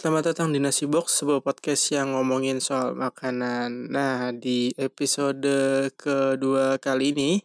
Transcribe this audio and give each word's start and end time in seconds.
Selamat 0.00 0.32
datang 0.32 0.48
di 0.48 0.56
Nasi 0.56 0.88
Box, 0.88 1.20
sebuah 1.20 1.44
podcast 1.44 1.92
yang 1.92 2.16
ngomongin 2.16 2.56
soal 2.56 2.96
makanan. 2.96 3.92
Nah, 3.92 4.32
di 4.32 4.72
episode 4.80 5.44
kedua 5.92 6.80
kali 6.80 7.12
ini, 7.12 7.44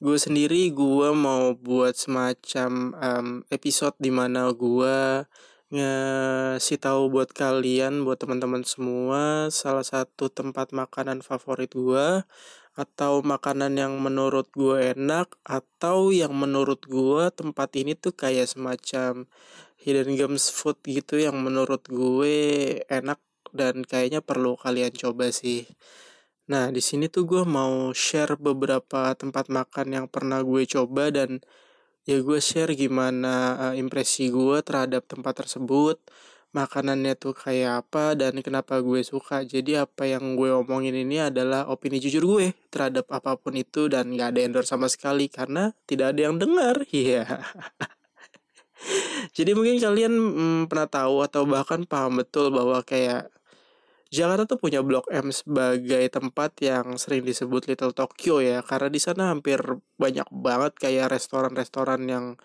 gue 0.00 0.16
sendiri 0.16 0.72
gue 0.72 1.12
mau 1.12 1.52
buat 1.52 1.92
semacam 1.92 2.96
um, 2.96 3.26
episode 3.52 3.92
di 4.00 4.08
mana 4.08 4.48
gue 4.56 5.28
ngasih 5.68 6.80
tahu 6.80 7.12
buat 7.12 7.28
kalian, 7.36 8.08
buat 8.08 8.16
teman-teman 8.16 8.64
semua, 8.64 9.52
salah 9.52 9.84
satu 9.84 10.32
tempat 10.32 10.72
makanan 10.72 11.20
favorit 11.20 11.76
gue 11.76 12.24
atau 12.72 13.20
makanan 13.20 13.76
yang 13.76 14.00
menurut 14.00 14.48
gue 14.56 14.96
enak 14.96 15.28
atau 15.44 16.08
yang 16.08 16.32
menurut 16.32 16.88
gue 16.88 17.28
tempat 17.36 17.68
ini 17.76 17.92
tuh 17.92 18.16
kayak 18.16 18.48
semacam 18.48 19.28
hidden 19.82 20.14
gems 20.14 20.54
food 20.54 20.78
gitu 20.86 21.18
yang 21.18 21.36
menurut 21.42 21.82
gue 21.90 22.36
enak 22.86 23.18
dan 23.50 23.82
kayaknya 23.82 24.22
perlu 24.22 24.54
kalian 24.54 24.94
coba 24.94 25.34
sih. 25.34 25.66
Nah, 26.50 26.70
di 26.74 26.82
sini 26.82 27.06
tuh 27.06 27.24
gue 27.26 27.42
mau 27.46 27.90
share 27.94 28.34
beberapa 28.38 29.14
tempat 29.14 29.46
makan 29.50 29.86
yang 29.94 30.06
pernah 30.10 30.42
gue 30.42 30.62
coba 30.66 31.10
dan 31.10 31.38
ya 32.08 32.18
gue 32.18 32.38
share 32.42 32.74
gimana 32.74 33.34
uh, 33.70 33.74
impresi 33.78 34.30
gue 34.30 34.58
terhadap 34.66 35.06
tempat 35.06 35.46
tersebut, 35.46 36.02
makanannya 36.50 37.14
tuh 37.14 37.34
kayak 37.34 37.86
apa 37.86 38.18
dan 38.18 38.38
kenapa 38.42 38.82
gue 38.82 39.00
suka. 39.06 39.46
Jadi 39.46 39.78
apa 39.78 40.06
yang 40.10 40.34
gue 40.34 40.50
omongin 40.50 40.94
ini 40.98 41.22
adalah 41.22 41.70
opini 41.70 42.02
jujur 42.02 42.24
gue 42.26 42.46
terhadap 42.74 43.06
apa 43.14 43.38
pun 43.38 43.54
itu 43.54 43.86
dan 43.86 44.12
gak 44.18 44.36
ada 44.36 44.40
endorse 44.46 44.70
sama 44.74 44.90
sekali 44.90 45.30
karena 45.30 45.72
tidak 45.86 46.14
ada 46.16 46.20
yang 46.30 46.36
dengar. 46.42 46.76
Iya. 46.92 47.24
Yeah. 47.24 48.01
Jadi 49.36 49.50
mungkin 49.56 49.78
kalian 49.80 50.12
hmm, 50.12 50.60
pernah 50.68 50.88
tahu 50.90 51.24
atau 51.24 51.42
bahkan 51.48 51.86
paham 51.86 52.20
betul 52.20 52.52
bahwa 52.52 52.82
kayak 52.84 53.32
Jakarta 54.12 54.44
tuh 54.44 54.60
punya 54.60 54.84
Blok 54.84 55.08
M 55.08 55.32
sebagai 55.32 56.04
tempat 56.12 56.52
yang 56.60 57.00
sering 57.00 57.24
disebut 57.24 57.64
Little 57.64 57.96
Tokyo 57.96 58.44
ya. 58.44 58.60
Karena 58.60 58.92
di 58.92 59.00
sana 59.00 59.32
hampir 59.32 59.56
banyak 59.96 60.28
banget 60.28 60.76
kayak 60.76 61.16
restoran-restoran 61.16 62.04
yang 62.04 62.36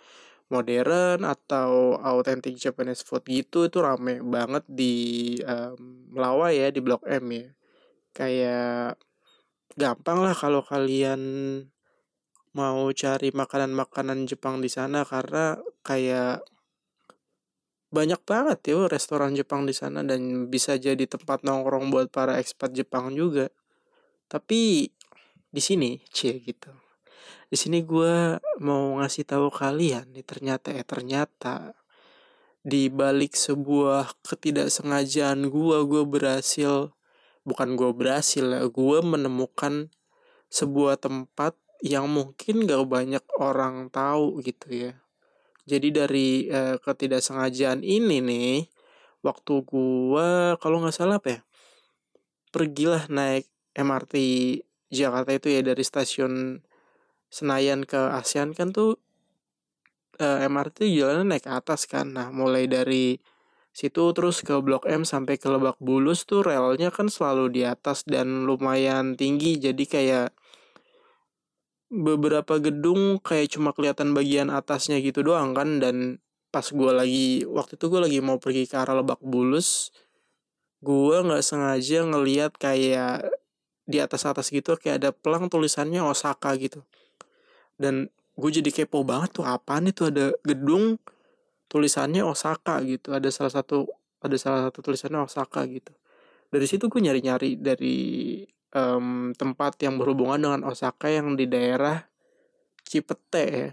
modern 0.47 1.27
atau 1.27 1.99
authentic 1.99 2.55
Japanese 2.55 3.03
food 3.03 3.27
gitu. 3.27 3.67
Itu 3.67 3.83
rame 3.83 4.23
banget 4.23 4.63
di 4.63 5.35
um, 5.43 6.08
Melawai 6.15 6.55
ya 6.55 6.67
di 6.71 6.80
Blok 6.80 7.03
M 7.03 7.35
ya. 7.35 7.47
Kayak 8.15 8.95
gampang 9.75 10.23
lah 10.23 10.33
kalau 10.39 10.63
kalian 10.63 11.21
mau 12.55 12.89
cari 12.95 13.30
makanan-makanan 13.35 14.23
Jepang 14.25 14.63
di 14.63 14.71
sana 14.71 15.03
karena 15.03 15.59
kayak 15.88 16.43
banyak 17.88 18.19
banget 18.27 18.75
ya 18.75 18.83
restoran 18.91 19.31
Jepang 19.31 19.63
di 19.63 19.71
sana 19.71 20.03
dan 20.03 20.52
bisa 20.52 20.75
jadi 20.75 21.07
tempat 21.07 21.47
nongkrong 21.47 21.88
buat 21.88 22.11
para 22.11 22.35
ekspat 22.35 22.75
Jepang 22.75 23.16
juga. 23.16 23.47
Tapi 24.27 24.91
di 25.47 25.61
sini, 25.63 25.95
cie 26.11 26.43
gitu. 26.43 26.67
Di 27.47 27.55
sini 27.55 27.80
gue 27.88 28.35
mau 28.59 28.99
ngasih 28.99 29.23
tahu 29.23 29.47
kalian, 29.47 30.11
nih 30.11 30.27
ternyata 30.27 30.75
eh 30.75 30.83
ternyata 30.83 31.71
di 32.59 32.91
balik 32.91 33.39
sebuah 33.39 34.19
ketidaksengajaan 34.27 35.47
gue, 35.47 35.77
gue 35.88 36.03
berhasil 36.03 36.91
bukan 37.47 37.80
gue 37.80 37.95
berhasil 37.95 38.43
ya, 38.43 38.67
gue 38.67 38.99
menemukan 38.99 39.88
sebuah 40.52 40.99
tempat 40.99 41.55
yang 41.80 42.11
mungkin 42.11 42.67
gak 42.67 42.83
banyak 42.83 43.23
orang 43.39 43.88
tahu 43.88 44.43
gitu 44.43 44.91
ya 44.91 45.06
jadi 45.67 45.91
dari 45.91 46.47
uh, 46.47 46.79
ketidaksengajaan 46.79 47.83
ini 47.83 48.23
nih, 48.23 48.71
waktu 49.19 49.53
gua 49.67 50.55
kalau 50.64 50.80
nggak 50.80 50.95
salah 50.95 51.19
apa 51.19 51.30
ya, 51.30 51.39
pergilah 52.55 53.11
naik 53.11 53.52
MRT 53.75 54.15
Jakarta 54.87 55.36
itu 55.36 55.52
ya 55.52 55.61
dari 55.61 55.83
stasiun 55.83 56.64
Senayan 57.27 57.83
ke 57.83 57.99
ASEAN 57.99 58.55
kan 58.55 58.71
tuh 58.71 58.95
uh, 60.23 60.39
eh, 60.39 60.47
MRT 60.47 60.87
jalannya 60.87 61.36
naik 61.36 61.43
ke 61.43 61.52
atas 61.52 61.83
kan. 61.83 62.15
Nah, 62.15 62.31
mulai 62.31 62.71
dari 62.71 63.19
situ 63.75 64.15
terus 64.15 64.42
ke 64.47 64.55
Blok 64.63 64.87
M 64.87 65.03
sampai 65.03 65.36
ke 65.36 65.52
Lebak 65.52 65.77
Bulus 65.83 66.23
tuh 66.23 66.47
relnya 66.47 66.89
kan 66.89 67.11
selalu 67.11 67.52
di 67.52 67.61
atas 67.67 68.08
dan 68.08 68.47
lumayan 68.47 69.19
tinggi 69.19 69.59
jadi 69.59 69.83
kayak 69.83 70.27
beberapa 71.87 72.59
gedung 72.59 73.20
kayak 73.23 73.55
cuma 73.55 73.71
kelihatan 73.71 74.11
bagian 74.11 74.52
atasnya 74.52 74.99
gitu 74.99 75.23
doang 75.23 75.55
kan 75.55 75.80
dan 75.80 76.20
pas 76.52 76.67
gue 76.67 76.92
lagi 76.92 77.27
waktu 77.48 77.80
itu 77.80 77.86
gue 77.87 78.02
lagi 78.03 78.20
mau 78.20 78.39
pergi 78.39 78.67
ke 78.67 78.75
arah 78.75 78.99
Lebak 78.99 79.23
Bulus 79.23 79.92
gue 80.83 81.17
nggak 81.25 81.42
sengaja 81.42 82.05
ngeliat 82.05 82.53
kayak 82.59 83.25
di 83.87 83.98
atas 84.03 84.27
atas 84.27 84.52
gitu 84.52 84.75
kayak 84.75 84.99
ada 85.02 85.09
pelang 85.15 85.48
tulisannya 85.48 86.03
Osaka 86.03 86.53
gitu. 86.59 86.83
Dan 87.80 88.11
gue 88.36 88.49
jadi 88.52 88.69
kepo 88.69 89.02
banget 89.08 89.39
tuh 89.39 89.48
apaan 89.48 89.89
itu? 89.89 90.11
Ada 90.11 90.36
gedung 90.43 90.99
tulisannya 91.71 92.21
Osaka 92.23 92.80
gitu 92.83 93.11
ada 93.15 93.27
salah 93.31 93.52
satu 93.52 93.87
ada 94.23 94.36
salah 94.39 94.69
satu 94.69 94.83
tulisannya 94.83 95.23
Osaka 95.23 95.64
gitu. 95.65 95.95
Dari 96.52 96.65
situ 96.67 96.92
gue 96.92 97.02
nyari 97.02 97.21
nyari 97.23 97.49
dari 97.58 97.98
um, 98.73 99.32
tempat 99.36 99.80
yang 99.83 100.00
berhubungan 100.02 100.39
dengan 100.39 100.61
Osaka 100.67 101.11
yang 101.11 101.38
di 101.39 101.48
daerah 101.48 102.08
Cipete 102.88 103.45
ya. 103.45 103.70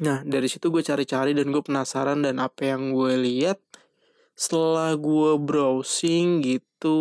Nah 0.00 0.24
dari 0.24 0.48
situ 0.48 0.72
gue 0.72 0.80
cari-cari 0.80 1.36
dan 1.36 1.52
gue 1.52 1.62
penasaran 1.64 2.24
dan 2.24 2.40
apa 2.40 2.72
yang 2.76 2.92
gue 2.92 3.16
lihat 3.16 3.60
setelah 4.32 4.96
gue 4.96 5.36
browsing 5.36 6.40
gitu 6.40 6.98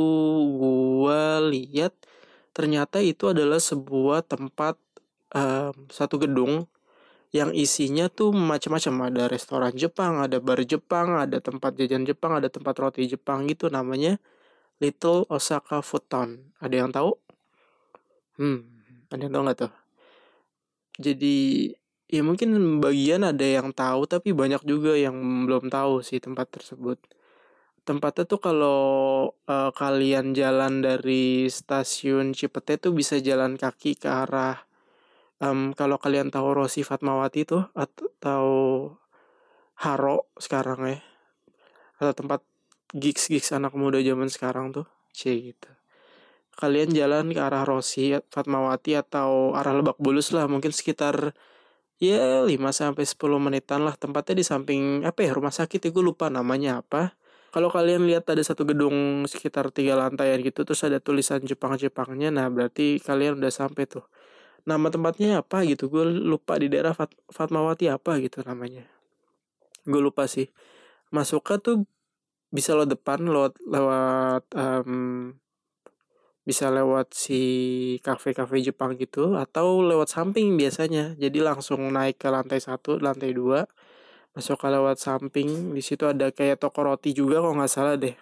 gue 0.59 1.24
lihat 1.56 1.96
ternyata 2.52 3.00
itu 3.00 3.31
adalah 3.31 3.63
sebuah 3.63 4.28
tempat 4.28 4.75
um, 5.31 5.75
satu 5.88 6.19
gedung 6.19 6.68
yang 7.31 7.56
isinya 7.56 8.12
tuh 8.12 8.35
macam-macam 8.35 9.08
ada 9.08 9.23
restoran 9.31 9.72
Jepang, 9.72 10.19
ada 10.19 10.44
bar 10.44 10.59
Jepang, 10.68 11.16
ada 11.16 11.40
tempat 11.40 11.79
jajan 11.79 12.03
Jepang, 12.03 12.35
ada 12.35 12.52
tempat 12.52 12.75
roti 12.75 13.08
Jepang 13.08 13.47
gitu 13.47 13.72
namanya 13.72 14.19
Little 14.81 15.29
Osaka 15.29 15.85
Food. 15.85 16.09
Ada 16.57 16.75
yang 16.75 16.89
tahu? 16.89 17.13
Hmm, 18.41 18.65
ada 19.13 19.21
yang 19.21 19.33
tahu 19.37 19.43
nggak 19.45 19.59
tuh? 19.61 19.73
Jadi 20.97 21.69
ya 22.11 22.21
mungkin 22.25 22.81
bagian 22.83 23.23
ada 23.23 23.45
yang 23.45 23.71
tahu 23.71 24.09
tapi 24.09 24.35
banyak 24.35 24.65
juga 24.67 24.97
yang 24.97 25.15
belum 25.47 25.69
tahu 25.69 26.01
sih 26.01 26.17
tempat 26.17 26.49
tersebut. 26.49 26.97
Tempatnya 27.85 28.25
tuh 28.25 28.41
kalau 28.41 28.81
uh, 29.45 29.71
kalian 29.73 30.33
jalan 30.33 30.81
dari 30.81 31.45
stasiun 31.49 32.33
Cipete 32.33 32.77
tuh 32.81 32.93
bisa 32.93 33.17
jalan 33.21 33.57
kaki 33.57 33.97
ke 33.97 34.09
arah 34.09 34.57
um, 35.41 35.73
kalau 35.73 35.97
kalian 35.97 36.29
tahu 36.29 36.53
Rosi 36.53 36.85
Fatmawati 36.85 37.41
tuh 37.43 37.65
atau 37.73 38.45
Haro 39.81 40.29
sekarang 40.37 40.85
ya 40.85 40.97
atau 41.97 42.13
tempat 42.13 42.41
gigs 42.91 43.31
gigs 43.31 43.52
anak 43.56 43.75
muda 43.75 44.00
zaman 44.03 44.28
sekarang 44.28 44.75
tuh 44.75 44.88
c 45.12 45.52
gitu. 45.52 45.69
Kalian 46.56 46.91
jalan 46.91 47.31
ke 47.31 47.40
arah 47.40 47.63
Rosi 47.63 48.13
Fatmawati 48.29 49.00
atau 49.00 49.56
arah 49.56 49.72
Lebak 49.72 49.97
Bulus 49.97 50.35
lah 50.35 50.46
mungkin 50.52 50.75
sekitar 50.75 51.34
ya 51.97 52.44
5 52.44 52.52
sampai 52.75 53.03
10 53.07 53.40
menitan 53.40 53.81
lah. 53.88 53.96
Tempatnya 53.96 54.44
di 54.44 54.46
samping 54.46 55.07
apa 55.07 55.24
ya 55.24 55.31
rumah 55.31 55.53
sakit 55.53 55.79
ya 55.79 55.90
gue 55.90 56.03
lupa 56.03 56.28
namanya 56.28 56.84
apa. 56.84 57.16
Kalau 57.52 57.68
kalian 57.68 58.07
lihat 58.07 58.28
ada 58.31 58.40
satu 58.44 58.63
gedung 58.63 59.28
sekitar 59.28 59.75
tiga 59.75 60.00
lantai 60.00 60.40
gitu 60.40 60.63
terus 60.63 60.88
ada 60.88 61.03
tulisan 61.03 61.44
Jepang-Jepangnya 61.44 62.31
nah 62.31 62.47
berarti 62.47 63.00
kalian 63.00 63.40
udah 63.40 63.52
sampai 63.52 63.88
tuh. 63.88 64.06
Nama 64.68 64.88
tempatnya 64.94 65.41
apa 65.41 65.66
gitu 65.66 65.90
gue 65.90 66.05
lupa 66.05 66.55
di 66.61 66.70
daerah 66.70 66.94
Fat 66.94 67.11
Fatmawati 67.32 67.90
apa 67.90 68.22
gitu 68.22 68.44
namanya. 68.46 68.85
Gue 69.87 70.02
lupa 70.03 70.29
sih. 70.29 70.52
Masuknya 71.11 71.58
tuh 71.59 71.76
bisa 72.51 72.75
lo 72.75 72.83
depan 72.83 73.23
lewat 73.23 73.53
lewat 73.63 74.43
um, 74.59 75.31
bisa 76.43 76.67
lewat 76.67 77.15
si 77.15 77.41
kafe-kafe 78.03 78.59
Jepang 78.59 78.99
gitu 78.99 79.39
atau 79.39 79.79
lewat 79.79 80.11
samping 80.11 80.59
biasanya. 80.59 81.15
Jadi 81.15 81.39
langsung 81.39 81.79
naik 81.95 82.19
ke 82.19 82.27
lantai 82.27 82.59
satu 82.59 82.99
lantai 82.99 83.31
dua 83.31 83.63
masuk 84.35 84.59
ke 84.59 84.67
lewat 84.67 84.99
samping. 84.99 85.71
Di 85.71 85.79
situ 85.79 86.03
ada 86.03 86.27
kayak 86.33 86.59
toko 86.59 86.83
roti 86.83 87.15
juga 87.15 87.39
kok 87.39 87.55
nggak 87.55 87.71
salah 87.71 87.95
deh. 87.95 88.15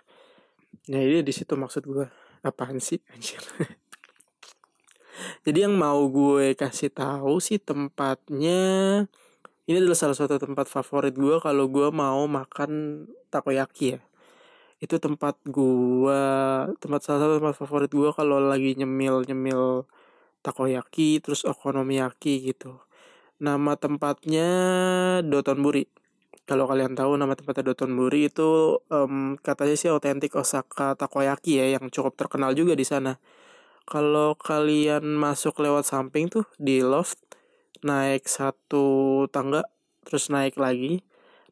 Nah 0.93 1.01
ini 1.01 1.25
di 1.25 1.33
situ 1.33 1.57
maksud 1.57 1.83
gue 1.89 2.05
apaan 2.45 2.77
sih? 2.77 3.01
Anjir. 3.13 3.41
Jadi 5.43 5.67
yang 5.67 5.75
mau 5.75 5.99
gue 6.07 6.55
kasih 6.55 6.93
tahu 6.93 7.43
sih 7.43 7.59
tempatnya 7.59 8.61
ini 9.69 9.77
adalah 9.77 9.99
salah 9.99 10.17
satu 10.17 10.39
tempat 10.39 10.65
favorit 10.71 11.13
gue 11.13 11.37
kalau 11.43 11.67
gue 11.67 11.87
mau 11.91 12.23
makan 12.25 13.03
takoyaki 13.27 13.97
ya 13.97 13.99
itu 14.79 14.95
tempat 14.99 15.35
gua 15.47 16.21
tempat 16.79 16.99
salah 17.03 17.19
satu 17.27 17.33
tempat 17.43 17.55
favorit 17.59 17.91
gua 17.91 18.09
kalau 18.15 18.39
lagi 18.39 18.75
nyemil 18.79 19.27
nyemil 19.27 19.87
takoyaki 20.43 21.19
terus 21.19 21.43
okonomiyaki 21.43 22.47
gitu 22.51 22.79
nama 23.39 23.75
tempatnya 23.75 24.49
Dotonburi 25.23 25.87
kalau 26.49 26.65
kalian 26.65 26.97
tahu 26.97 27.13
nama 27.13 27.37
tempatnya 27.37 27.61
Dotonbori 27.61 28.25
itu 28.25 28.81
um, 28.89 29.37
katanya 29.37 29.77
sih 29.77 29.93
otentik 29.93 30.33
Osaka 30.33 30.97
takoyaki 30.97 31.61
ya 31.61 31.77
yang 31.77 31.93
cukup 31.93 32.17
terkenal 32.17 32.57
juga 32.57 32.73
di 32.73 32.81
sana. 32.81 33.21
Kalau 33.85 34.33
kalian 34.33 35.05
masuk 35.13 35.61
lewat 35.61 35.85
samping 35.85 36.25
tuh 36.25 36.49
di 36.57 36.81
loft 36.81 37.21
naik 37.85 38.25
satu 38.25 39.29
tangga 39.29 39.61
terus 40.01 40.33
naik 40.33 40.57
lagi. 40.57 41.05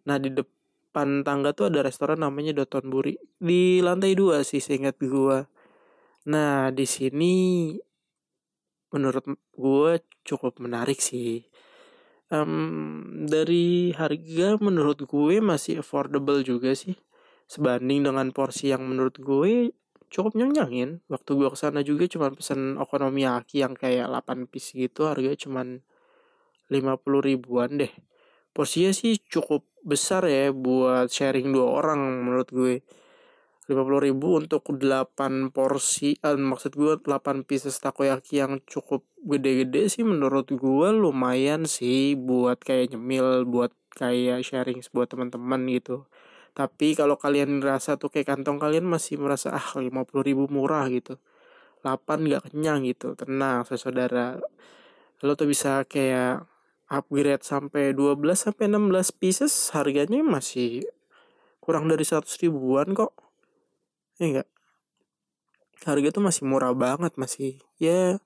Nah 0.09 0.18
di 0.18 0.33
depan 0.33 0.56
tangga 1.26 1.52
tuh 1.54 1.70
ada 1.70 1.86
restoran 1.86 2.24
namanya 2.24 2.56
Dotonburi 2.58 3.20
di 3.38 3.84
lantai 3.84 4.16
dua 4.18 4.42
sih 4.42 4.64
seingat 4.64 4.98
gua. 5.04 5.46
Nah 6.32 6.72
di 6.74 6.86
sini 6.88 7.34
menurut 8.96 9.26
gua 9.54 10.00
cukup 10.24 10.64
menarik 10.64 10.98
sih. 11.04 11.46
Um, 12.28 13.24
dari 13.24 13.96
harga 13.96 14.60
menurut 14.60 15.08
gue 15.08 15.40
masih 15.40 15.80
affordable 15.80 16.44
juga 16.44 16.76
sih. 16.76 17.00
Sebanding 17.48 18.04
dengan 18.04 18.36
porsi 18.36 18.76
yang 18.76 18.84
menurut 18.84 19.16
gue 19.16 19.72
cukup 20.08 20.40
nyenyakin 20.40 21.04
waktu 21.12 21.32
gue 21.36 21.48
ke 21.52 21.58
sana 21.60 21.84
juga 21.84 22.08
cuma 22.08 22.32
pesen 22.32 22.80
okonomiyaki 22.80 23.60
yang 23.64 23.76
kayak 23.76 24.08
8 24.08 24.48
piece 24.48 24.72
gitu 24.72 25.08
harganya 25.08 25.36
cuma 25.36 25.62
50 26.72 27.28
ribuan 27.28 27.76
deh 27.76 27.92
porsinya 28.57 28.89
sih 28.89 29.21
cukup 29.21 29.62
besar 29.86 30.25
ya 30.25 30.50
buat 30.50 31.13
sharing 31.13 31.54
dua 31.54 31.77
orang 31.77 32.25
menurut 32.25 32.50
gue. 32.50 32.81
Lima 33.69 33.83
puluh 33.86 34.01
ribu 34.01 34.39
untuk 34.42 34.65
8 34.65 35.54
porsi 35.54 36.18
eh, 36.24 36.39
maksud 36.39 36.74
gue 36.74 36.98
8 36.98 37.45
pieces 37.45 37.77
takoyaki 37.77 38.42
yang 38.42 38.63
cukup 38.65 39.06
gede-gede 39.21 39.92
sih 39.94 40.01
menurut 40.07 40.50
gue 40.50 40.88
lumayan 40.89 41.69
sih 41.69 42.18
buat 42.18 42.57
kayak 42.63 42.98
nyemil 42.98 43.45
buat 43.45 43.75
kayak 43.94 44.42
sharing 44.42 44.81
buat 44.89 45.12
teman-teman 45.12 45.62
gitu. 45.69 46.10
Tapi 46.57 46.98
kalau 46.98 47.21
kalian 47.21 47.62
ngerasa 47.62 48.01
tuh 48.01 48.10
kayak 48.10 48.33
kantong 48.33 48.57
kalian 48.57 48.88
masih 48.89 49.21
merasa 49.21 49.53
ah 49.53 49.68
50 49.77 50.25
ribu 50.25 50.50
murah 50.50 50.89
gitu. 50.89 51.21
8 51.86 52.25
gak 52.25 52.50
kenyang 52.50 52.81
gitu. 52.88 53.13
Tenang 53.13 53.62
saudara. 53.77 54.42
Lo 55.21 55.38
tuh 55.38 55.45
bisa 55.45 55.86
kayak 55.86 56.56
upgrade 56.88 57.44
sampai 57.44 57.92
12 57.92 58.19
sampai 58.36 58.72
16 58.72 59.12
pieces 59.19 59.54
harganya 59.75 60.24
masih 60.24 60.88
kurang 61.60 61.92
dari 61.92 62.07
100 62.07 62.28
ribuan 62.44 62.95
kok. 62.95 63.12
Ya 64.18 64.25
enggak 64.31 64.50
harga 65.86 66.10
tuh 66.10 66.24
masih 66.25 66.44
murah 66.48 66.74
banget 66.74 67.13
masih 67.19 67.62
ya 67.78 68.18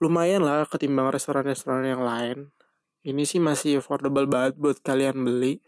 lumayan 0.00 0.40
lah 0.40 0.64
ketimbang 0.64 1.12
restoran-restoran 1.12 1.84
yang 1.84 2.00
lain. 2.00 2.38
Ini 3.04 3.22
sih 3.28 3.40
masih 3.40 3.80
affordable 3.84 4.24
banget 4.24 4.56
buat 4.56 4.80
kalian 4.80 5.20
beli. 5.20 5.60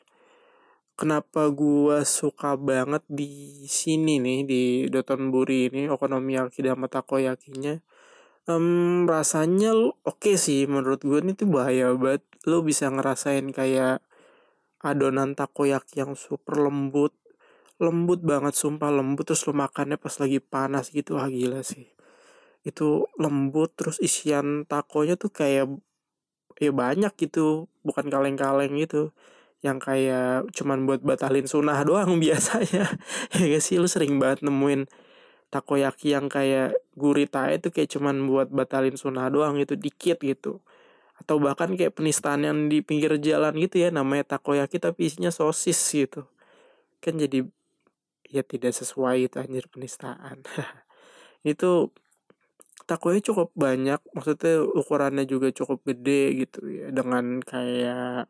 Kenapa 0.96 1.48
gua 1.48 2.04
suka 2.04 2.56
banget 2.56 3.04
di 3.08 3.64
sini 3.68 4.20
nih 4.20 4.40
di 4.44 4.62
Dotonburi 4.92 5.72
ini 5.72 5.88
okonomiyaki 5.88 6.60
dan 6.64 6.80
takoyakinya 6.84 7.80
um, 8.50 9.06
rasanya 9.06 9.74
oke 9.74 9.98
okay 10.06 10.34
sih 10.40 10.66
menurut 10.66 11.02
gue 11.04 11.18
ini 11.22 11.32
tuh 11.38 11.48
bahaya 11.50 11.94
banget. 11.94 12.22
Lo 12.48 12.62
bisa 12.66 12.90
ngerasain 12.90 13.46
kayak 13.54 14.02
adonan 14.82 15.38
takoyaki 15.38 16.02
yang 16.02 16.18
super 16.18 16.58
lembut 16.58 17.14
lembut 17.82 18.22
banget 18.22 18.54
sumpah 18.54 18.94
lembut 18.94 19.26
terus 19.26 19.42
lu 19.50 19.54
makannya 19.58 19.98
pas 19.98 20.14
lagi 20.22 20.38
panas 20.38 20.90
gitu. 20.94 21.18
Ah 21.18 21.26
gila 21.30 21.66
sih. 21.66 21.90
Itu 22.62 23.10
lembut 23.18 23.74
terus 23.74 23.98
isian 23.98 24.66
takonya 24.70 25.18
tuh 25.18 25.30
kayak 25.34 25.66
ya 26.62 26.70
banyak 26.70 27.12
gitu 27.18 27.66
bukan 27.82 28.06
kaleng-kaleng 28.06 28.78
gitu. 28.78 29.10
Yang 29.66 29.78
kayak 29.86 30.50
cuman 30.54 30.86
buat 30.86 31.02
batalin 31.02 31.46
sunah 31.50 31.82
doang 31.88 32.18
biasanya. 32.22 32.86
Ya 33.34 33.44
gak 33.50 33.62
sih? 33.64 33.78
Lu 33.82 33.90
sering 33.90 34.18
banget 34.22 34.46
nemuin 34.46 34.86
takoyaki 35.52 36.16
yang 36.16 36.32
kayak 36.32 36.80
gurita 36.96 37.52
itu 37.52 37.68
kayak 37.68 37.92
cuman 37.92 38.24
buat 38.24 38.48
batalin 38.48 38.96
sunah 38.96 39.28
doang 39.28 39.60
itu 39.60 39.76
dikit 39.76 40.24
gitu. 40.24 40.64
Atau 41.20 41.36
bahkan 41.38 41.76
kayak 41.76 41.92
penistaan 41.92 42.48
yang 42.48 42.72
di 42.72 42.80
pinggir 42.80 43.20
jalan 43.20 43.52
gitu 43.60 43.84
ya 43.84 43.92
namanya 43.92 44.24
takoyaki 44.40 44.80
tapi 44.80 45.12
isinya 45.12 45.28
sosis 45.28 45.76
gitu. 45.92 46.24
Kan 47.04 47.20
jadi 47.20 47.44
ya 48.32 48.40
tidak 48.40 48.72
sesuai 48.72 49.28
itu 49.28 49.36
anjir 49.36 49.68
penistaan. 49.68 50.40
Itu 51.44 51.92
takonya 52.86 53.20
cukup 53.22 53.54
banyak 53.54 54.00
maksudnya 54.14 54.62
ukurannya 54.62 55.24
juga 55.28 55.48
cukup 55.54 55.86
gede 55.86 56.44
gitu 56.46 56.60
ya 56.66 56.86
dengan 56.90 57.38
kayak 57.42 58.26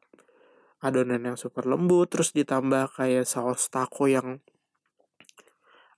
adonan 0.83 1.23
yang 1.25 1.39
super 1.39 1.65
lembut 1.65 2.13
terus 2.13 2.35
ditambah 2.37 2.93
kayak 2.99 3.25
saus 3.25 3.71
taco 3.73 4.11
yang 4.11 4.43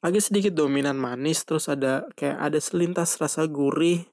agak 0.04 0.20
sedikit 0.20 0.52
dominan 0.52 1.00
manis 1.00 1.48
terus 1.48 1.72
ada 1.72 2.04
kayak 2.12 2.36
ada 2.36 2.60
selintas 2.60 3.16
rasa 3.16 3.48
gurih 3.48 4.04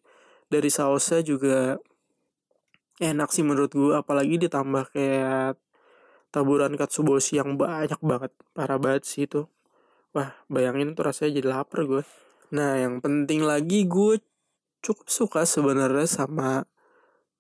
dari 0.48 0.72
sausnya 0.72 1.20
juga 1.20 1.76
enak 3.04 3.30
sih 3.34 3.44
menurut 3.44 3.76
gue 3.76 3.92
apalagi 3.98 4.40
ditambah 4.40 4.96
kayak 4.96 5.60
taburan 6.32 6.80
katsuboshi 6.80 7.38
yang 7.38 7.60
banyak 7.60 8.00
banget. 8.00 8.32
Parah 8.56 8.80
banget 8.80 9.04
sih 9.04 9.28
itu. 9.28 9.46
Wah, 10.16 10.32
bayangin 10.48 10.96
tuh 10.96 11.12
rasanya 11.12 11.44
jadi 11.44 11.48
lapar 11.60 11.84
gue. 11.84 12.04
Nah, 12.56 12.80
yang 12.80 13.04
penting 13.04 13.44
lagi 13.44 13.88
gue 13.88 14.24
cukup 14.82 15.08
suka 15.12 15.42
sebenarnya 15.44 16.08
sama 16.08 16.66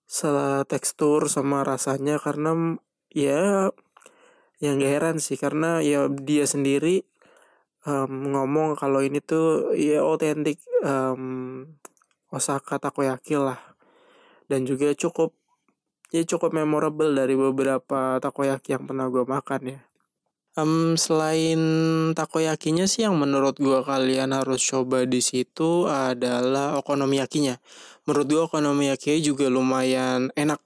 salah 0.07 0.67
tekstur 0.67 1.31
sama 1.31 1.63
rasanya 1.63 2.19
karena 2.19 2.75
ya 3.11 3.71
yang 4.59 4.79
gak 4.79 4.91
heran 4.91 5.17
sih. 5.23 5.39
Karena 5.39 5.79
ya 5.79 6.07
dia 6.11 6.43
sendiri 6.43 7.07
um, 7.87 8.33
ngomong 8.33 8.77
kalau 8.77 9.01
ini 9.01 9.21
tuh 9.21 9.73
ya 9.77 10.05
otentik 10.05 10.61
um, 10.85 11.65
Osaka 12.31 12.79
takoyaki 12.79 13.35
lah 13.35 13.59
dan 14.47 14.63
juga 14.63 14.91
cukup 14.95 15.35
ya 16.11 16.23
cukup 16.27 16.55
memorable 16.55 17.11
dari 17.11 17.35
beberapa 17.35 18.19
takoyaki 18.19 18.75
yang 18.75 18.83
pernah 18.87 19.07
gue 19.07 19.23
makan 19.23 19.61
ya 19.77 19.81
Um, 20.51 20.99
selain 20.99 21.55
takoyakinya 22.11 22.83
sih 22.83 23.07
yang 23.07 23.15
menurut 23.15 23.55
gua 23.55 23.87
kalian 23.87 24.35
harus 24.35 24.59
coba 24.59 25.07
di 25.07 25.23
situ 25.23 25.87
adalah 25.87 26.75
okonomiyakinya. 26.75 27.55
Menurut 28.03 28.27
gua 28.27 28.41
okonomiyaki 28.51 29.23
juga 29.23 29.47
lumayan 29.47 30.27
enak. 30.35 30.59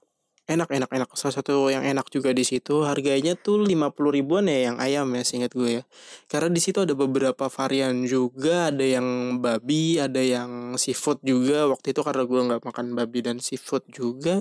Enak, 0.46 0.70
enak, 0.70 0.90
enak. 0.94 1.10
Salah 1.18 1.42
satu 1.42 1.66
yang 1.74 1.82
enak 1.82 2.06
juga 2.06 2.30
di 2.30 2.46
situ. 2.46 2.86
Harganya 2.86 3.34
tuh 3.34 3.66
50 3.66 4.14
ribuan 4.14 4.46
ya 4.46 4.70
yang 4.70 4.76
ayam 4.78 5.10
ya 5.18 5.26
seingat 5.26 5.50
gue 5.50 5.80
ya. 5.80 5.82
Karena 6.30 6.54
di 6.54 6.62
situ 6.62 6.78
ada 6.86 6.94
beberapa 6.94 7.50
varian 7.50 8.06
juga. 8.06 8.70
Ada 8.70 8.86
yang 8.98 9.38
babi, 9.42 9.98
ada 9.98 10.22
yang 10.22 10.78
seafood 10.78 11.18
juga. 11.26 11.66
Waktu 11.66 11.90
itu 11.90 12.00
karena 12.06 12.22
gue 12.22 12.40
nggak 12.46 12.62
makan 12.62 12.94
babi 12.94 13.26
dan 13.26 13.42
seafood 13.42 13.82
juga. 13.90 14.38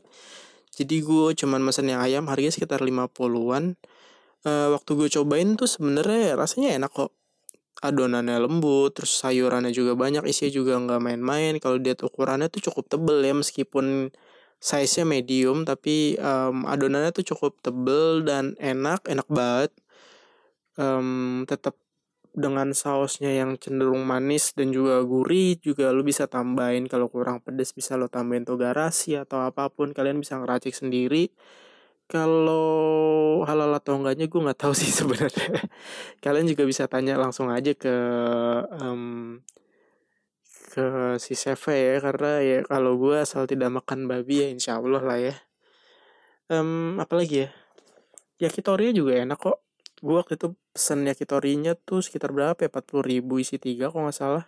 Jadi 0.78 1.02
gue 1.02 1.34
cuman 1.34 1.66
mesen 1.66 1.90
yang 1.90 2.06
ayam 2.06 2.30
harganya 2.30 2.54
sekitar 2.54 2.86
50-an 2.86 3.74
uh, 4.46 4.68
waktu 4.78 4.92
gue 4.96 5.10
cobain 5.20 5.58
tuh 5.58 5.68
sebenarnya 5.68 6.38
rasanya 6.38 6.78
enak 6.78 6.92
kok 6.94 7.12
adonannya 7.84 8.40
lembut 8.40 8.96
terus 8.96 9.20
sayurannya 9.20 9.74
juga 9.76 9.98
banyak 10.00 10.24
isinya 10.30 10.52
juga 10.54 10.74
nggak 10.80 11.02
main-main 11.02 11.54
kalau 11.60 11.82
dia 11.82 11.98
ukurannya 11.98 12.48
tuh 12.48 12.72
cukup 12.72 12.88
tebel 12.88 13.20
ya 13.20 13.34
meskipun 13.36 14.16
size-nya 14.66 15.06
medium 15.06 15.62
tapi 15.62 16.18
um, 16.18 16.66
adonannya 16.66 17.14
tuh 17.14 17.26
cukup 17.30 17.62
tebel 17.62 18.26
dan 18.26 18.58
enak 18.58 19.06
enak 19.06 19.30
banget. 19.30 19.72
Um, 20.76 21.46
tetap 21.48 21.78
dengan 22.36 22.76
sausnya 22.76 23.32
yang 23.32 23.56
cenderung 23.56 24.04
manis 24.04 24.52
dan 24.52 24.76
juga 24.76 25.00
gurih 25.08 25.56
juga 25.62 25.94
lu 25.94 26.02
bisa 26.02 26.26
tambahin. 26.28 26.90
Kalau 26.90 27.08
kurang 27.08 27.40
pedas 27.46 27.72
bisa 27.72 27.96
lo 27.96 28.10
tambahin 28.12 28.44
togarasi 28.44 29.16
atau 29.22 29.46
apa 29.46 29.72
pun 29.72 29.96
kalian 29.96 30.20
bisa 30.20 30.36
ngeracik 30.42 30.76
sendiri. 30.76 31.32
Kalau 32.06 33.42
halal 33.50 33.74
atau 33.74 33.98
enggaknya 33.98 34.30
gue 34.30 34.42
nggak 34.42 34.60
tahu 34.62 34.74
sih 34.76 34.92
sebenarnya. 35.00 35.64
Kalian 36.20 36.46
juga 36.50 36.68
bisa 36.68 36.90
tanya 36.92 37.16
langsung 37.22 37.50
aja 37.54 37.72
ke 37.74 37.96
um, 38.82 39.40
ke 40.76 41.16
si 41.24 41.40
Seve 41.40 41.72
ya 41.72 41.96
karena 42.04 42.44
ya 42.44 42.58
kalau 42.68 43.00
gue 43.00 43.16
asal 43.16 43.48
tidak 43.48 43.72
makan 43.72 44.12
babi 44.12 44.44
ya 44.44 44.48
insya 44.52 44.72
Allah 44.84 45.00
lah 45.00 45.20
ya. 45.24 45.36
Um, 46.52 47.00
apalagi 47.00 47.48
ya? 47.48 47.50
Yakitori 48.44 48.92
juga 48.92 49.16
enak 49.16 49.40
kok. 49.40 49.64
Gue 50.04 50.20
waktu 50.20 50.36
itu 50.36 50.52
pesen 50.76 51.08
yakitorinya 51.08 51.80
tuh 51.80 52.04
sekitar 52.04 52.36
berapa 52.36 52.60
ya? 52.60 52.68
40 52.68 53.08
ribu 53.08 53.40
isi 53.40 53.56
tiga 53.56 53.88
kok 53.88 54.04
nggak 54.04 54.18
salah 54.20 54.46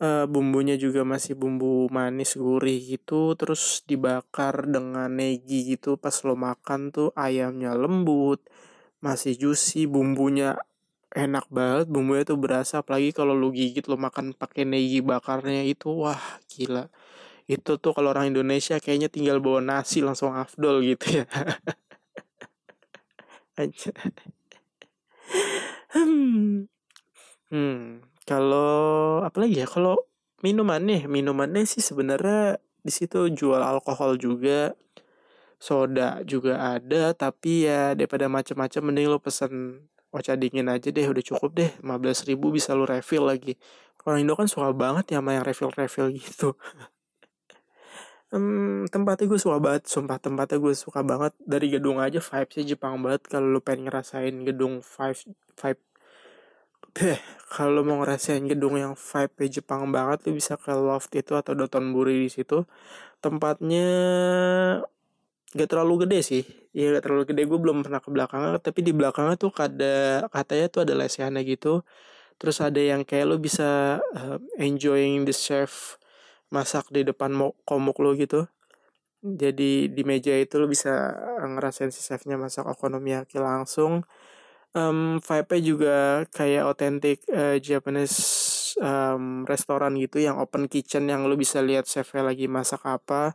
uh, 0.00 0.24
bumbunya 0.28 0.76
juga 0.76 1.04
masih 1.06 1.36
bumbu 1.38 1.88
manis 1.88 2.36
gurih 2.36 2.80
gitu 2.80 3.36
terus 3.38 3.84
dibakar 3.88 4.68
dengan 4.68 5.08
negi 5.12 5.76
gitu 5.76 5.96
pas 5.96 6.14
lo 6.24 6.36
makan 6.36 6.92
tuh 6.92 7.08
ayamnya 7.16 7.72
lembut 7.76 8.44
masih 9.00 9.36
juicy 9.36 9.88
bumbunya 9.88 10.56
enak 11.16 11.48
banget 11.48 11.86
bumbunya 11.88 12.22
tuh 12.28 12.36
berasa 12.36 12.84
apalagi 12.84 13.10
kalau 13.16 13.32
lo 13.32 13.48
gigit 13.50 13.88
lo 13.88 13.96
makan 13.96 14.36
pakai 14.36 14.68
negi 14.68 15.00
bakarnya 15.00 15.64
itu 15.64 15.88
wah 15.88 16.20
gila. 16.52 16.92
Itu 17.48 17.78
tuh 17.80 17.96
kalau 17.96 18.12
orang 18.12 18.30
Indonesia 18.34 18.76
kayaknya 18.76 19.08
tinggal 19.08 19.40
bawa 19.40 19.64
nasi 19.64 20.04
langsung 20.04 20.36
afdol 20.36 20.84
gitu 20.84 21.24
ya. 21.24 21.26
Hmm. 25.96 26.68
Hmm 27.48 28.04
kalau 28.26 29.22
apa 29.22 29.38
lagi 29.38 29.62
ya 29.62 29.66
kalau 29.70 29.94
minumannya 30.42 31.06
minumannya 31.06 31.62
sih 31.62 31.80
sebenarnya 31.80 32.58
di 32.82 32.90
situ 32.90 33.30
jual 33.30 33.62
alkohol 33.62 34.18
juga 34.18 34.74
soda 35.62 36.20
juga 36.26 36.76
ada 36.76 37.14
tapi 37.14 37.64
ya 37.70 37.94
daripada 37.94 38.26
macam-macam 38.26 38.82
mending 38.82 39.08
lo 39.08 39.22
pesen 39.22 39.86
ocha 40.16 40.34
dingin 40.40 40.66
aja 40.72 40.88
deh 40.88 41.06
udah 41.12 41.24
cukup 41.24 41.50
deh. 41.58 41.70
15 41.84 42.28
ribu 42.28 42.46
bisa 42.56 42.72
lo 42.72 42.88
refill 42.88 43.28
lagi. 43.28 43.54
Orang 44.06 44.24
Indo 44.24 44.34
kan 44.38 44.48
suka 44.48 44.72
banget 44.72 45.12
ya 45.12 45.18
sama 45.20 45.36
yang 45.36 45.44
refill 45.44 45.72
refill 45.74 46.08
gitu. 46.12 46.56
Hmm, 48.26 48.90
tempatnya 48.90 49.30
gue 49.30 49.38
suka 49.38 49.62
banget 49.62 49.86
sumpah 49.86 50.18
tempatnya 50.18 50.58
gue 50.58 50.74
suka 50.74 51.00
banget. 51.06 51.30
Dari 51.46 51.70
gedung 51.70 52.02
aja 52.02 52.18
vibesnya 52.18 52.74
Jepang 52.74 52.98
banget. 52.98 53.22
Kalau 53.30 53.46
lo 53.54 53.62
pengen 53.62 53.86
ngerasain 53.86 54.34
gedung 54.42 54.82
five 54.82 55.14
five 55.54 55.78
Beh, 56.96 57.20
kalau 57.52 57.84
mau 57.84 58.00
ngerasain 58.00 58.40
gedung 58.48 58.80
yang 58.80 58.96
vibe 58.96 59.52
Jepang 59.52 59.92
banget 59.92 60.24
lo 60.24 60.30
bisa 60.32 60.56
ke 60.56 60.72
Loft 60.72 61.12
itu 61.12 61.36
atau 61.36 61.52
Dotonbori 61.52 62.24
di 62.24 62.30
situ. 62.32 62.64
Tempatnya 63.20 63.84
gak 65.52 65.68
terlalu 65.70 66.08
gede 66.08 66.18
sih 66.24 66.42
ya 66.76 66.92
gak 66.92 67.04
terlalu 67.08 67.24
gede. 67.32 67.42
Gue 67.48 67.56
belum 67.56 67.80
pernah 67.80 68.00
ke 68.04 68.10
belakangnya 68.12 68.60
tapi 68.60 68.80
di 68.84 68.92
belakangnya 68.92 69.36
tuh 69.40 69.52
ada 69.56 70.28
katanya 70.28 70.66
tuh 70.68 70.80
ada 70.84 70.92
lesehannya 70.92 71.42
gitu. 71.48 71.80
Terus 72.36 72.60
ada 72.60 72.76
yang 72.76 73.02
kayak 73.08 73.26
lo 73.32 73.36
bisa 73.40 73.96
uh, 74.12 74.38
enjoying 74.60 75.24
the 75.24 75.32
chef 75.32 75.96
masak 76.52 76.84
di 76.92 77.00
depan 77.08 77.32
komuk 77.64 77.96
lo 78.04 78.12
gitu. 78.12 78.44
Jadi 79.24 79.88
di 79.90 80.02
meja 80.04 80.36
itu 80.36 80.60
lo 80.60 80.68
bisa 80.68 81.16
ngerasain 81.40 81.90
si 81.90 82.04
chefnya 82.04 82.36
masak 82.36 82.68
okonomiyaki 82.68 83.40
langsung. 83.40 84.04
Um, 84.76 85.24
vibe-nya 85.24 85.60
juga 85.64 85.96
kayak 86.36 86.64
otentik 86.68 87.24
uh, 87.32 87.56
Japanese 87.56 88.20
um, 88.76 89.48
restoran 89.48 89.96
gitu 89.96 90.20
yang 90.20 90.36
open 90.36 90.68
kitchen 90.68 91.08
yang 91.08 91.24
lo 91.24 91.32
bisa 91.40 91.64
lihat 91.64 91.88
chefnya 91.88 92.20
lagi 92.20 92.44
masak 92.46 92.84
apa. 92.84 93.32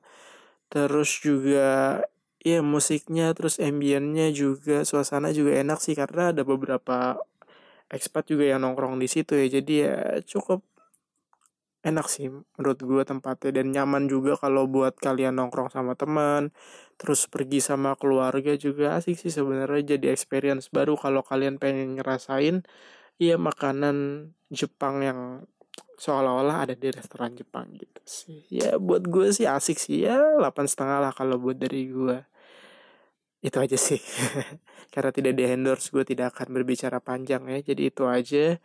Terus 0.69 1.19
juga 1.19 1.99
ya 2.41 2.59
musiknya 2.65 3.33
terus 3.37 3.61
ambiennya 3.61 4.33
juga 4.33 4.81
suasana 4.81 5.29
juga 5.29 5.61
enak 5.61 5.79
sih 5.81 5.93
karena 5.93 6.33
ada 6.33 6.41
beberapa 6.41 7.21
expat 7.93 8.31
juga 8.31 8.49
yang 8.49 8.65
nongkrong 8.65 8.97
di 8.97 9.07
situ 9.11 9.37
ya. 9.37 9.47
Jadi 9.61 9.73
ya 9.85 9.97
cukup 10.25 10.65
enak 11.85 12.07
sih 12.09 12.31
menurut 12.57 12.79
gue 12.81 13.03
tempatnya. 13.05 13.61
Dan 13.61 13.75
nyaman 13.75 14.09
juga 14.09 14.39
kalau 14.39 14.65
buat 14.65 14.97
kalian 14.97 15.37
nongkrong 15.37 15.69
sama 15.69 15.93
teman 15.93 16.49
terus 16.97 17.25
pergi 17.25 17.59
sama 17.61 17.97
keluarga 17.97 18.53
juga 18.57 18.97
asik 18.97 19.17
sih 19.17 19.33
sebenarnya 19.33 19.97
jadi 19.97 20.13
experience 20.13 20.69
baru. 20.73 20.97
Kalau 20.97 21.21
kalian 21.21 21.61
pengen 21.61 21.99
ngerasain 21.99 22.65
ya 23.21 23.35
makanan 23.37 24.29
Jepang 24.49 25.05
yang 25.05 25.19
seolah-olah 26.01 26.65
ada 26.65 26.73
di 26.73 26.89
restoran 26.89 27.37
Jepang 27.37 27.69
gitu 27.77 28.01
sih. 28.03 28.41
Ya 28.49 28.75
buat 28.81 29.05
gue 29.05 29.29
sih 29.29 29.45
asik 29.45 29.77
sih. 29.77 30.09
Ya 30.09 30.17
delapan 30.17 30.65
setengah 30.65 30.97
lah 30.97 31.11
kalau 31.13 31.37
buat 31.37 31.57
dari 31.57 31.89
gue 31.89 32.17
itu 33.45 33.57
aja 33.57 33.77
sih. 33.77 34.01
Karena 34.93 35.13
tidak 35.13 35.33
di 35.37 35.43
endorse 35.45 35.93
gue 35.93 36.01
tidak 36.01 36.33
akan 36.37 36.57
berbicara 36.57 36.97
panjang 36.97 37.45
ya. 37.45 37.59
Jadi 37.61 37.93
itu 37.93 38.03
aja. 38.09 38.57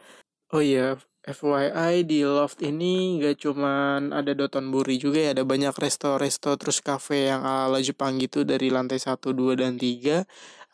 Oh 0.55 0.63
iya 0.63 0.97
FYI 1.27 2.07
di 2.07 2.23
Loft 2.23 2.63
ini 2.63 3.19
gak 3.19 3.43
cuman 3.43 4.15
ada 4.15 4.31
Dotonbori 4.31 4.97
juga 4.97 5.19
ya. 5.19 5.31
Ada 5.35 5.43
banyak 5.43 5.75
resto-resto 5.75 6.55
terus 6.55 6.79
cafe 6.79 7.35
yang 7.35 7.43
ala 7.43 7.83
Jepang 7.83 8.17
gitu 8.23 8.47
dari 8.47 8.71
lantai 8.71 9.03
1, 9.03 9.19
2, 9.35 9.59
dan 9.59 9.75
3 9.75 10.23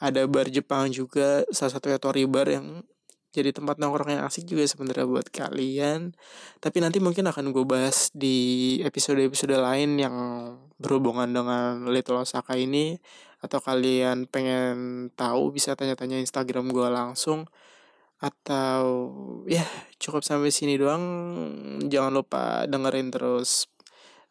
ada 0.02 0.26
bar 0.26 0.50
Jepang 0.50 0.90
juga 0.90 1.46
salah 1.54 1.78
satunya 1.78 1.96
Tori 2.02 2.26
Bar 2.26 2.50
yang 2.50 2.82
jadi 3.32 3.48
tempat 3.56 3.80
nongkrong 3.80 4.12
yang 4.12 4.22
asik 4.28 4.44
juga 4.44 4.68
sebenarnya 4.68 5.08
buat 5.08 5.32
kalian. 5.32 6.12
Tapi 6.60 6.78
nanti 6.84 7.00
mungkin 7.00 7.24
akan 7.24 7.56
gue 7.56 7.64
bahas 7.64 8.12
di 8.12 8.76
episode-episode 8.84 9.56
lain 9.56 9.96
yang 9.96 10.16
berhubungan 10.76 11.32
dengan 11.32 11.88
Little 11.88 12.28
Osaka 12.28 12.60
ini. 12.60 13.00
Atau 13.40 13.64
kalian 13.64 14.28
pengen 14.28 15.08
tahu 15.16 15.50
bisa 15.56 15.72
tanya-tanya 15.72 16.20
Instagram 16.20 16.68
gue 16.76 16.88
langsung. 16.92 17.48
Atau 18.20 18.84
ya 19.48 19.64
cukup 19.96 20.20
sampai 20.20 20.52
sini 20.52 20.76
doang. 20.76 21.02
Jangan 21.88 22.12
lupa 22.12 22.68
dengerin 22.68 23.08
terus 23.08 23.72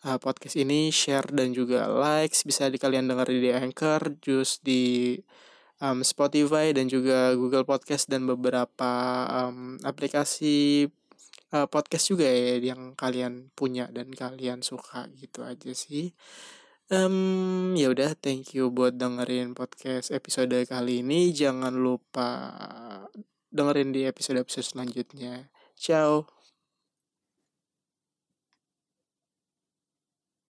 uh, 0.06 0.22
podcast 0.22 0.62
ini, 0.62 0.94
share 0.94 1.26
dan 1.34 1.58
juga 1.58 1.90
likes. 1.90 2.46
Bisa 2.46 2.70
di 2.70 2.78
kalian 2.78 3.10
dengerin 3.10 3.40
di 3.42 3.50
Anchor, 3.50 4.22
just 4.22 4.62
di 4.62 5.18
um, 5.82 6.06
Spotify 6.06 6.72
dan 6.72 6.88
juga 6.88 7.34
Google 7.34 7.66
Podcast 7.66 8.08
dan 8.08 8.30
beberapa 8.30 8.92
um, 9.28 9.82
aplikasi 9.82 10.88
uh, 11.52 11.68
podcast 11.68 12.14
juga 12.14 12.30
ya 12.30 12.62
yang 12.62 12.94
kalian 12.96 13.52
punya 13.58 13.90
dan 13.90 14.14
kalian 14.14 14.62
suka 14.62 15.10
gitu 15.18 15.44
aja 15.44 15.74
sih. 15.74 16.14
Um, 16.92 17.72
ya 17.80 17.88
udah, 17.88 18.20
thank 18.20 18.52
you 18.52 18.68
buat 18.68 19.00
dengerin 19.00 19.56
podcast 19.56 20.12
episode 20.12 20.52
kali 20.68 21.00
ini. 21.00 21.32
Jangan 21.32 21.72
lupa 21.72 22.30
dengerin 23.48 23.96
di 23.96 24.04
episode-episode 24.04 24.76
selanjutnya. 24.76 25.48
Ciao. 25.80 26.41